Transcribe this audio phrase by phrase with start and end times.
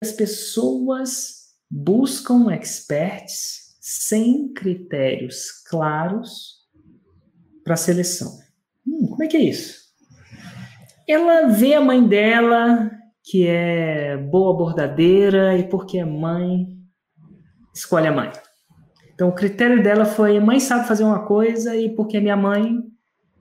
[0.00, 1.40] as pessoas
[1.70, 6.60] buscam experts sem critérios claros
[7.62, 8.38] para seleção.
[8.86, 9.78] Hum, como é que é isso?
[11.08, 12.90] Ela vê a mãe dela,
[13.22, 16.66] que é boa bordadeira, e porque é mãe,
[17.74, 18.30] escolhe a mãe.
[19.12, 22.78] Então, o critério dela foi: mãe sabe fazer uma coisa, e porque é minha mãe,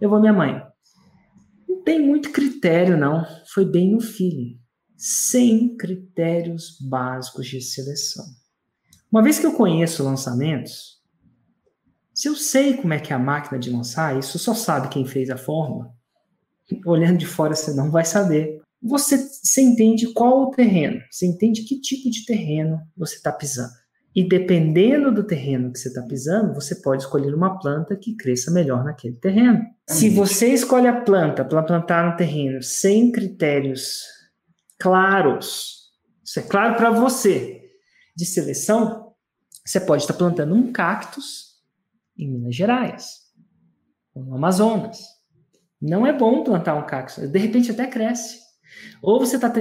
[0.01, 0.61] eu vou minha mãe.
[1.67, 3.23] Não tem muito critério, não.
[3.53, 4.59] Foi bem no feeling.
[5.01, 8.25] Sem critérios básicos de seleção.
[9.09, 10.99] Uma vez que eu conheço lançamentos,
[12.13, 15.05] se eu sei como é que é a máquina de lançar, isso só sabe quem
[15.05, 15.89] fez a fórmula.
[16.85, 18.61] Olhando de fora você não vai saber.
[18.83, 23.71] Você, você entende qual o terreno, você entende que tipo de terreno você está pisando.
[24.13, 28.51] E dependendo do terreno que você está pisando, você pode escolher uma planta que cresça
[28.51, 29.63] melhor naquele terreno.
[29.87, 34.18] Se você escolhe a planta para plantar no terreno sem critérios
[34.79, 35.91] claros,
[36.23, 37.61] isso é claro para você,
[38.15, 39.13] de seleção,
[39.65, 41.59] você pode estar plantando um cactus
[42.17, 43.19] em Minas Gerais,
[44.13, 44.99] ou no Amazonas.
[45.81, 48.39] Não é bom plantar um cactus, de repente até cresce.
[49.01, 49.51] Ou você está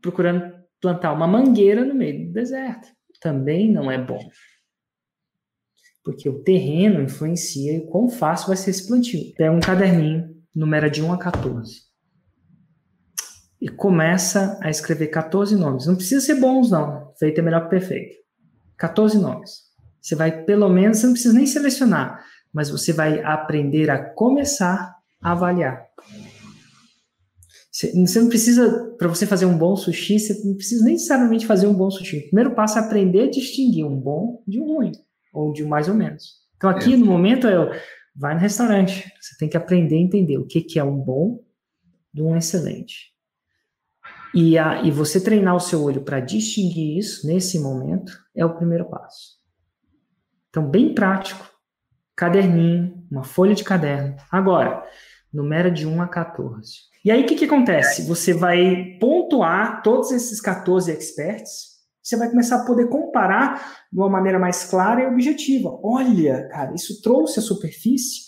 [0.00, 4.20] procurando plantar uma mangueira no meio do deserto também não é bom.
[6.04, 9.34] Porque o terreno influencia o quão fácil vai ser esse plantio.
[9.34, 11.85] Pega um caderninho, numera de 1 a 14.
[13.60, 15.86] E começa a escrever 14 nomes.
[15.86, 17.12] Não precisa ser bons, não.
[17.18, 18.16] Feito é melhor que perfeito.
[18.76, 19.66] 14 nomes.
[20.00, 24.94] Você vai, pelo menos, você não precisa nem selecionar, mas você vai aprender a começar
[25.20, 25.84] a avaliar.
[27.72, 31.74] Você não precisa, para você fazer um bom sushi, você não precisa necessariamente fazer um
[31.74, 32.18] bom sushi.
[32.18, 34.92] O primeiro passo é aprender a distinguir um bom de um ruim,
[35.32, 36.36] ou de um mais ou menos.
[36.56, 36.96] Então, aqui é.
[36.96, 37.70] no momento, eu
[38.14, 39.12] vai no restaurante.
[39.20, 41.44] Você tem que aprender a entender o que, que é um bom
[42.12, 43.12] de um excelente.
[44.36, 48.54] E, a, e você treinar o seu olho para distinguir isso nesse momento é o
[48.54, 49.36] primeiro passo.
[50.50, 51.50] Então, bem prático.
[52.14, 54.14] Caderninho, uma folha de caderno.
[54.30, 54.84] Agora,
[55.32, 56.70] numera de 1 a 14.
[57.02, 58.06] E aí, o que, que acontece?
[58.06, 64.10] Você vai pontuar todos esses 14 experts, você vai começar a poder comparar de uma
[64.10, 65.78] maneira mais clara e objetiva.
[65.82, 68.25] Olha, cara, isso trouxe a superfície.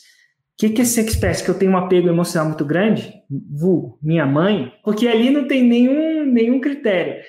[0.58, 3.14] O que, que é esse expert que eu tenho um apego emocional muito grande?
[3.30, 7.22] Vu, minha mãe, porque ali não tem nenhum, nenhum critério.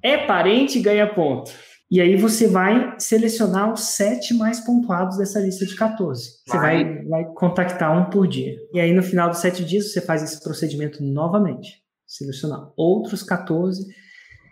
[0.00, 1.50] É parente, ganha ponto.
[1.90, 6.22] E aí você vai selecionar os sete mais pontuados dessa lista de 14.
[6.46, 8.54] Você vai, vai, vai contactar um por dia.
[8.72, 11.82] E aí no final dos sete dias você faz esse procedimento novamente.
[12.06, 13.88] Selecionar outros 14.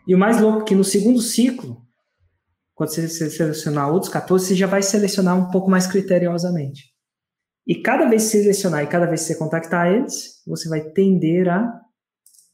[0.04, 1.80] E o mais louco é que no segundo ciclo,
[2.74, 6.95] quando você selecionar outros 14, você já vai selecionar um pouco mais criteriosamente.
[7.66, 10.90] E cada vez que você selecionar e cada vez que você contactar eles, você vai
[10.90, 11.80] tender a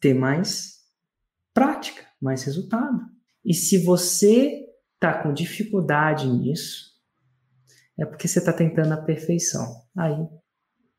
[0.00, 0.78] ter mais
[1.53, 3.00] prática, mais resultado.
[3.45, 4.65] E se você
[4.95, 6.93] está com dificuldade nisso,
[7.99, 9.83] é porque você está tentando a perfeição.
[9.97, 10.17] Aí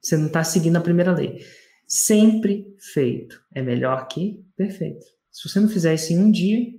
[0.01, 1.44] você não está seguindo a primeira lei.
[1.88, 5.06] Sempre feito é melhor que perfeito.
[5.31, 6.72] Se você não fizer isso em um dia,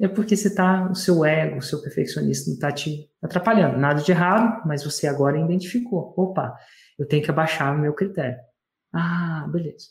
[0.00, 3.78] é porque você tá, o seu ego, o seu perfeccionista não está te atrapalhando.
[3.78, 6.12] Nada de errado, mas você agora identificou.
[6.16, 6.54] Opa,
[6.98, 8.38] eu tenho que abaixar o meu critério.
[8.92, 9.86] Ah, beleza.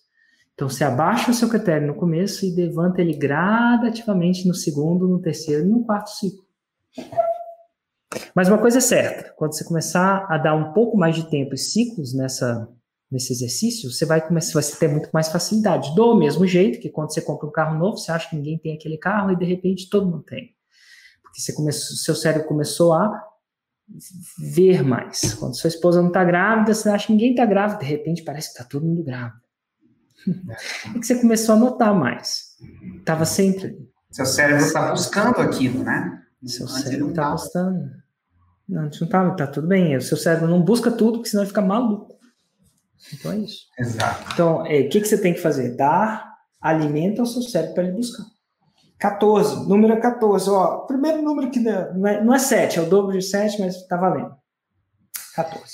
[0.54, 5.22] Então, você abaixa o seu critério no começo e levanta ele gradativamente no segundo, no
[5.22, 6.46] terceiro e no quarto ciclo.
[8.36, 11.56] Mas uma coisa é certa, quando você começar a dar um pouco mais de tempo
[11.56, 12.68] e ciclos nessa,
[13.12, 15.94] nesse exercício, você vai começar a ter muito mais facilidade.
[15.94, 18.74] Do mesmo jeito que quando você compra um carro novo, você acha que ninguém tem
[18.74, 20.56] aquele carro e de repente todo mundo tem.
[21.22, 23.22] Porque você começou, seu cérebro começou a
[24.40, 25.34] ver mais.
[25.34, 28.48] Quando sua esposa não está grávida, você acha que ninguém está grávida, de repente parece
[28.48, 29.42] que está todo mundo grávido.
[30.96, 32.56] É que você começou a notar mais.
[33.00, 33.92] Estava sempre ali.
[34.12, 36.22] Seu cérebro está buscando aquilo, né?
[36.46, 37.90] Seu Antes cérebro está buscando.
[38.70, 39.98] Não, não tá, tá tudo bem.
[39.98, 42.21] O seu cérebro não busca tudo, porque senão ele fica maluco.
[43.14, 43.66] Então é isso.
[43.78, 44.34] Exato.
[44.34, 45.76] Então, é, o que, que você tem que fazer?
[45.76, 46.32] Dar
[46.62, 48.26] alimento ao seu cérebro para ele buscar.
[49.00, 50.86] 14, número 14, ó.
[50.86, 53.98] Primeiro número que não é, não é 7, é o dobro de 7, mas tá
[53.98, 54.36] valendo.
[55.34, 55.66] 14.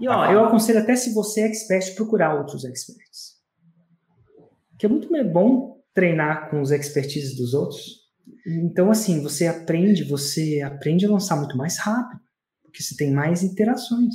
[0.00, 3.40] E ó, tá eu aconselho até se você é expert, procurar outros experts
[4.80, 8.00] que é muito bom treinar com os expertises dos outros.
[8.46, 12.18] Então, assim, você aprende, você aprende a lançar muito mais rápido,
[12.62, 14.14] porque você tem mais interações.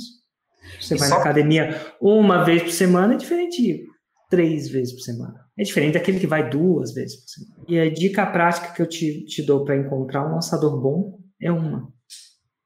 [0.80, 1.16] Você e vai só...
[1.16, 3.84] na academia uma vez por semana, é diferente de
[4.28, 5.46] três vezes por semana.
[5.58, 7.64] É diferente daquele que vai duas vezes por semana.
[7.68, 11.50] E a dica prática que eu te, te dou para encontrar um lançador bom é
[11.50, 11.88] uma.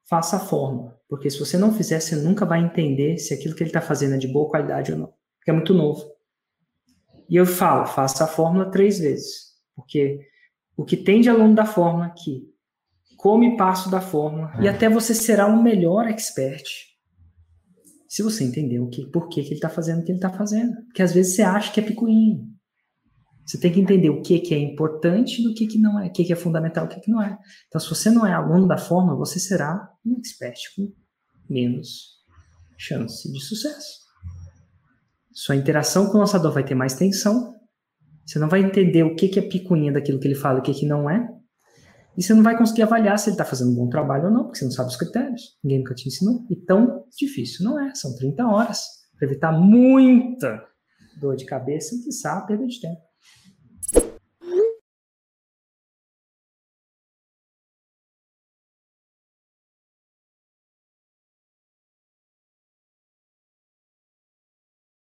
[0.09, 0.95] Faça a forma.
[1.07, 4.15] Porque se você não fizer, você nunca vai entender se aquilo que ele está fazendo
[4.15, 5.13] é de boa qualidade ou não.
[5.37, 6.03] Porque é muito novo.
[7.29, 10.19] E eu falo, faça a fórmula três vezes, porque
[10.75, 12.51] o que tem de aluno da forma que
[13.15, 16.90] come passo da forma e até você será um melhor expert
[18.11, 20.29] se você entender o que, por que, que ele está fazendo o que ele está
[20.29, 20.75] fazendo.
[20.87, 22.45] Porque às vezes você acha que é picuinho.
[23.45, 26.11] Você tem que entender o que, que é importante do que, que não é, o
[26.11, 27.37] que, que é fundamental, o que, que não é.
[27.69, 30.91] Então, se você não é aluno da forma, você será um expert com
[31.49, 32.19] menos
[32.77, 34.01] chance de sucesso.
[35.31, 37.55] Sua interação com o lançador vai ter mais tensão.
[38.25, 40.63] Você não vai entender o que, que é picuinha daquilo que ele fala e o
[40.63, 41.29] que, que não é.
[42.17, 44.43] E você não vai conseguir avaliar se ele está fazendo um bom trabalho ou não,
[44.43, 45.57] porque você não sabe os critérios.
[45.63, 46.45] Ninguém nunca te ensinou.
[46.49, 47.93] E tão difícil não é.
[47.95, 48.81] São 30 horas
[49.17, 50.61] para evitar muita
[51.19, 53.01] dor de cabeça e, quiçá, perda de tempo.